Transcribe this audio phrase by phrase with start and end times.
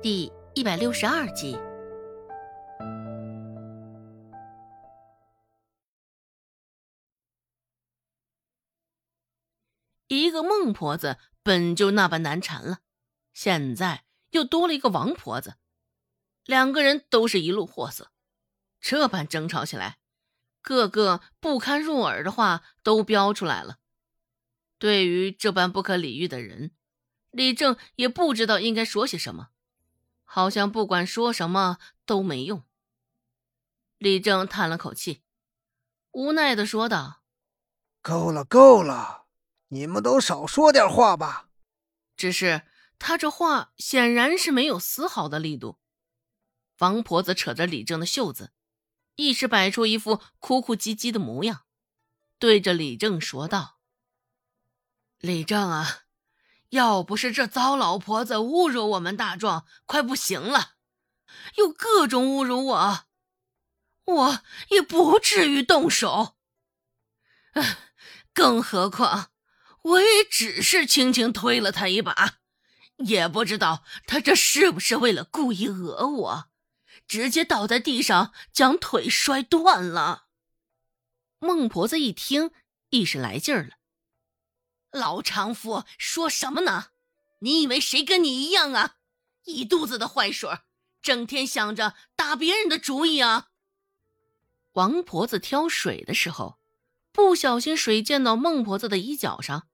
[0.00, 1.58] 第一百六十二集。
[10.06, 12.78] 一个孟婆子本就那般难缠了，
[13.32, 15.56] 现在又多了一个王婆子，
[16.44, 18.12] 两个人都是一路货色，
[18.80, 19.98] 这般争吵起来，
[20.62, 23.78] 个个不堪入耳的话都飙出来了。
[24.78, 26.70] 对于这般不可理喻的人，
[27.32, 29.48] 李正也不知道应该说些什么，
[30.30, 32.62] 好像不管说什么都没用。
[33.96, 35.22] 李正叹了口气，
[36.10, 37.22] 无奈的说道
[38.02, 39.24] ：“够了，够了。”
[39.70, 41.48] 你们都少说点话吧。
[42.14, 42.66] 只是
[42.98, 45.78] 他这话显然是没有丝毫的力度。
[46.78, 48.52] 王婆子扯着李正的袖子，
[49.16, 51.64] 一时摆出一副哭哭唧唧的模样，
[52.38, 53.78] 对着李正说道
[55.18, 56.02] ：“李正啊，
[56.70, 60.72] 要不是这糟老婆子侮辱我们大壮，快不行了，
[61.56, 63.04] 又各种侮辱我，
[64.04, 66.36] 我也不至于动手。
[68.32, 69.30] 更何况……”
[69.82, 72.40] 我也只是轻轻推了他一把，
[72.96, 76.50] 也不知道他这是不是为了故意讹我，
[77.06, 80.26] 直接倒在地上将腿摔断了。
[81.38, 82.50] 孟婆子一听，
[82.90, 83.76] 一时来劲儿了
[84.90, 86.86] ：“老常妇说什么呢？
[87.40, 88.96] 你以为谁跟你一样啊？
[89.44, 90.50] 一肚子的坏水，
[91.00, 93.48] 整天想着打别人的主意啊！”
[94.74, 96.58] 王婆子挑水的时候。
[97.10, 99.66] 不小心水溅到孟婆子的衣角上，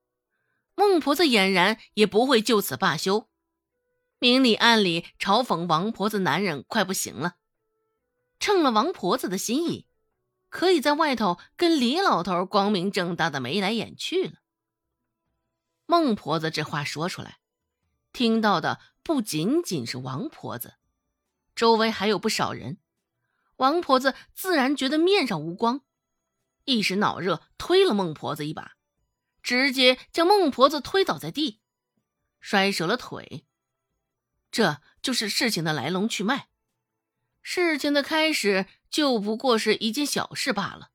[0.73, 3.29] 孟婆子俨然也不会就此罢休，
[4.17, 7.35] 明里暗里嘲讽王婆子男人快不行了。
[8.39, 9.85] 趁了王婆子的心意，
[10.49, 14.33] 可以在外头跟李老头光明正大的眉来眼去了。
[15.85, 17.39] 孟婆子这话说出来，
[18.11, 20.75] 听到的不仅仅是王婆子，
[21.55, 22.79] 周围还有不少人。
[23.57, 25.81] 王婆子自然觉得面上无光。
[26.65, 28.73] 一时脑热，推了孟婆子一把，
[29.43, 31.61] 直接将孟婆子推倒在地，
[32.39, 33.45] 摔折了腿。
[34.51, 36.49] 这就是事情的来龙去脉。
[37.41, 40.89] 事情的开始就不过是一件小事罢了。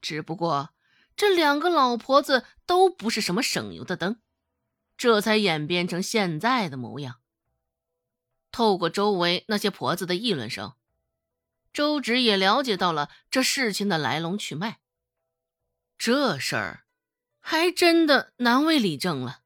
[0.00, 0.70] 只不过
[1.16, 4.20] 这两个老婆子都不是什么省油的灯，
[4.96, 7.20] 这才演变成现在的模样。
[8.52, 10.74] 透过周围那些婆子的议论声。
[11.72, 14.80] 周芷也了解到了这事情的来龙去脉，
[15.98, 16.86] 这事儿
[17.38, 19.42] 还真的难为李正了。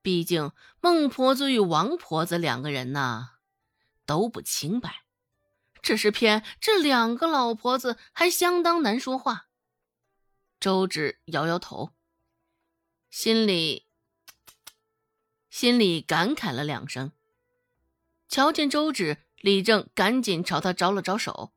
[0.00, 3.32] 毕竟孟婆子与王婆子两个人呐
[4.06, 5.02] 都不清白，
[5.82, 9.49] 只是偏这两个老婆子还相当难说话。
[10.60, 11.90] 周芷摇摇头，
[13.08, 13.86] 心里
[15.48, 17.12] 心里感慨了两声。
[18.28, 19.18] 瞧见周芷。
[19.40, 21.54] 李正赶紧朝他招了招手，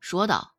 [0.00, 0.56] 说道：“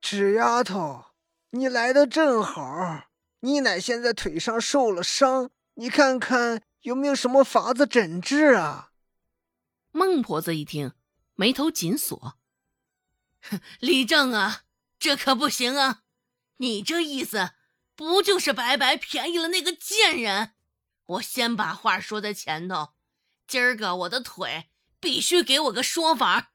[0.00, 1.06] 纸丫头，
[1.50, 3.08] 你来的正好。
[3.40, 8.92] 你奶现在腿上受了伤，你看看有没有什么法子诊治啊？”
[9.90, 10.92] 孟婆子一听，
[11.34, 12.38] 眉头紧锁
[13.80, 14.62] ：“李正啊，
[15.00, 16.04] 这可不行啊！
[16.58, 17.50] 你这意思，
[17.94, 20.52] 不就是白白便宜了那个贱人？
[21.06, 22.94] 我先把话说在前头，
[23.46, 26.52] 今儿个我的腿……”必须给我个说法，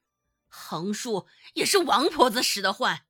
[0.48, 3.06] 横竖也是王婆子使的坏，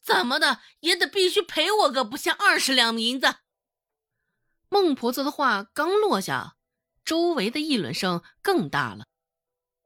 [0.00, 3.36] 怎么的也得必须赔我个不下二十两银子。
[4.68, 6.56] 孟婆子的话刚落下，
[7.02, 9.06] 周围的议论声更大了。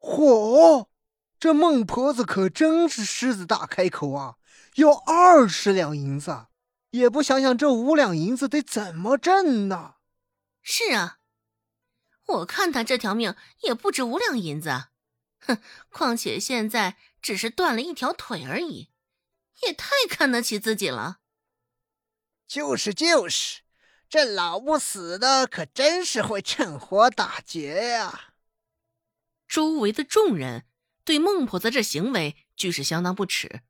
[0.01, 0.89] 嚯，
[1.39, 4.35] 这孟婆子可真是狮子大开口啊！
[4.77, 6.47] 要二十两银子，
[6.91, 9.97] 也不想想这五两银子得怎么挣呢？
[10.63, 11.19] 是啊。
[12.27, 14.89] 我看他这条命也不值五两银子，
[15.39, 15.63] 哼！
[15.91, 18.91] 况且现在只是断了一条腿而已，
[19.63, 21.19] 也太看得起自己了。
[22.49, 23.63] 就是就是，
[24.09, 28.35] 这老不死的可真是会趁火打劫呀！
[29.47, 30.67] 周围的众人
[31.05, 33.63] 对孟婆子这行为俱是相当不耻。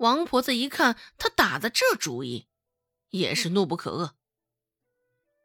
[0.00, 2.46] 王婆子一看他打的这主意，
[3.10, 4.12] 也是怒不可遏。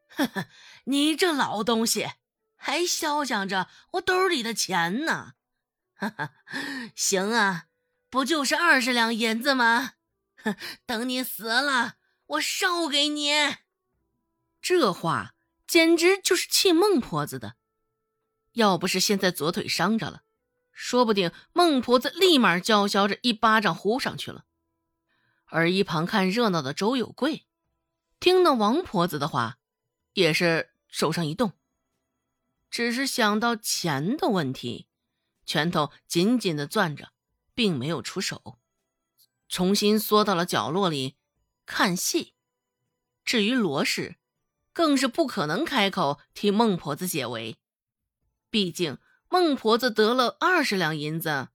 [0.08, 0.48] 呵呵，
[0.86, 2.12] 你这老东西，
[2.56, 5.34] 还嚣张着我兜里的钱呢！
[5.94, 6.32] 哈哈，
[6.96, 7.66] 行啊，
[8.10, 9.94] 不就是二十两银子吗？
[10.44, 10.56] 哼，
[10.86, 11.96] 等你死了，
[12.28, 13.32] 我烧给你。
[14.62, 15.34] 这话
[15.68, 17.56] 简直就是气孟婆子的。
[18.54, 20.24] 要不是现在左腿伤着了，
[20.72, 24.45] 说不定孟婆子立马叫嚣着一巴掌呼上去了。
[25.56, 27.46] 而一旁看热闹的周有贵，
[28.20, 29.58] 听到王婆子的话。
[30.12, 31.52] 也是手上一动，
[32.70, 34.88] 只是想到钱的问题，
[35.46, 37.12] 拳头紧紧的攥着，
[37.54, 38.58] 并没有出手，
[39.50, 41.18] 重新缩到了角落里
[41.66, 42.34] 看戏。
[43.26, 44.16] 至于罗氏，
[44.72, 47.58] 更是不可能开口替孟婆子解围，
[48.50, 48.98] 毕竟
[49.28, 51.50] 孟婆子得了二十两银子，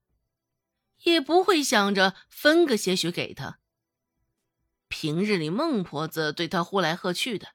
[1.04, 3.58] 也不会想着分个些许给他。
[4.90, 7.54] 平日里孟婆子对他呼来喝去的。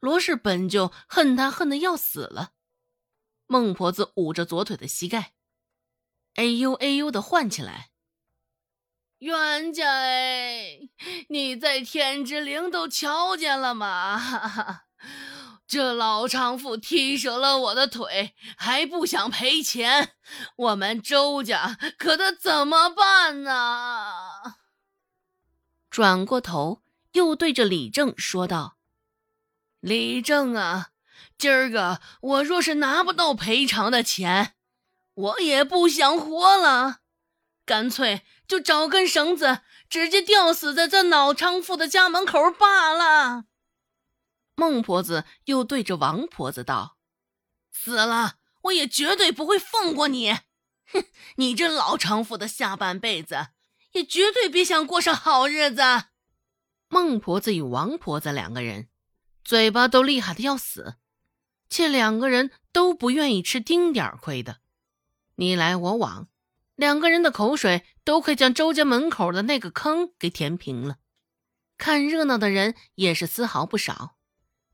[0.00, 2.50] 罗氏本就恨他恨得要死了，
[3.46, 5.32] 孟婆子捂着左腿的膝盖，
[6.34, 7.90] 哎呦哎呦的唤起来
[9.20, 10.80] ：“冤家哎，
[11.30, 14.82] 你在天之灵都瞧见了吗？
[15.66, 20.16] 这老娼妇踢折了我的腿，还不想赔钱，
[20.56, 24.56] 我们周家可得怎么办呢？”
[25.94, 26.82] 转过头，
[27.12, 28.78] 又对着李正说道。
[29.78, 30.88] 李正啊，
[31.38, 34.56] 今儿个我若是拿不到赔偿的钱，
[35.14, 37.02] 我也不想活了，
[37.64, 43.44] 干脆就找根绳子，直接吊死在这老娼妇的家门口罢了。
[44.56, 46.96] 孟婆子又对着王婆子道
[47.70, 50.32] ：“死了，我也绝对不会放过你。
[50.92, 51.04] 哼，
[51.36, 53.50] 你这老娼妇的下半辈子，
[53.94, 55.82] 也绝对别想过上好日子。”
[56.88, 58.88] 孟婆子与王婆子两个人。
[59.44, 60.94] 嘴巴都厉害的要死，
[61.68, 64.60] 且两个人都不愿意吃丁点儿亏的，
[65.34, 66.28] 你来我往，
[66.76, 70.96] 两个人的口水都快将周家门口的那个坑给填平了。
[71.76, 74.16] 看热闹的人也是丝毫不少，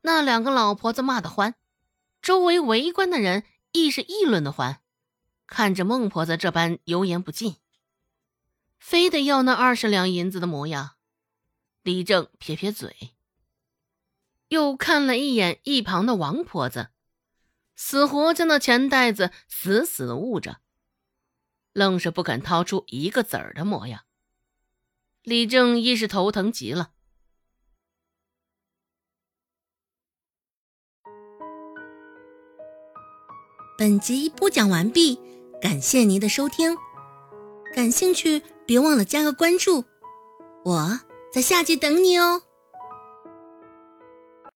[0.03, 1.55] 那两个老婆子骂得欢，
[2.21, 4.79] 周围围观的人亦是议论的欢。
[5.47, 7.57] 看着孟婆子这般油盐不进，
[8.81, 10.95] 非得要那二十两银子的模样，
[11.83, 13.11] 李正撇撇嘴。
[14.49, 16.89] 又看了一眼一旁的王婆子，
[17.75, 20.57] 死活将那钱袋子死死的捂着，
[21.71, 24.01] 愣是不肯掏出一个子儿的模样。
[25.21, 26.91] 李正一是头疼极了。
[33.77, 35.19] 本集播讲完毕，
[35.61, 36.75] 感谢您的收听。
[37.73, 39.83] 感兴趣，别忘了加个关注，
[40.63, 40.97] 我
[41.29, 42.41] 在下集等你哦。